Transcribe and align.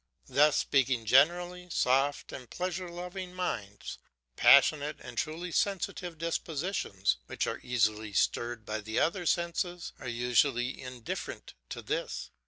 Thus, 0.27 0.57
speaking 0.57 1.05
generally, 1.05 1.69
soft 1.69 2.31
and 2.31 2.49
pleasure 2.49 2.89
loving 2.89 3.35
minds, 3.35 3.99
passionate 4.35 4.97
and 4.99 5.15
truly 5.15 5.51
sensitive 5.51 6.17
dispositions, 6.17 7.17
which 7.27 7.45
are 7.45 7.59
easily 7.61 8.11
stirred 8.13 8.65
by 8.65 8.81
the 8.81 8.97
other 8.99 9.27
senses, 9.27 9.93
are 9.99 10.07
usually 10.07 10.81
indifferent 10.81 11.53
to 11.69 11.83
this. 11.83 12.31